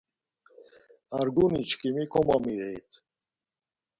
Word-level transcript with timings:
Arguniçkimi 1.19 2.03
komomiğit. 2.13 2.89